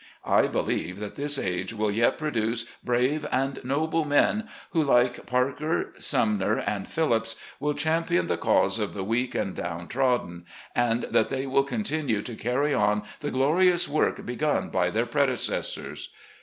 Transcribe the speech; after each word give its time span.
I 0.25 0.47
believe 0.47 0.97
that 0.99 1.15
this 1.15 1.37
age 1.37 1.75
will 1.75 1.91
yet 1.91 2.17
produce 2.17 2.63
brave 2.83 3.23
and 3.31 3.63
noble 3.63 4.03
men 4.03 4.49
who, 4.71 4.81
like 4.83 5.27
Parker, 5.27 5.91
Sumner 5.99 6.57
and 6.57 6.87
Phillips, 6.87 7.35
will 7.59 7.75
champion 7.75 8.25
the 8.25 8.35
cause 8.35 8.79
of 8.79 8.95
the 8.95 9.03
weak 9.03 9.35
and 9.35 9.53
down 9.53 9.87
trod 9.87 10.23
den, 10.23 10.45
and 10.75 11.03
that 11.11 11.29
they 11.29 11.45
will 11.45 11.63
continue 11.63 12.23
to 12.23 12.33
carry 12.33 12.73
on 12.73 13.03
the 13.19 13.29
glorious 13.29 13.87
work 13.87 14.25
begun 14.25 14.69
by 14.71 14.89
their 14.89 15.05
predecessors. 15.05 16.09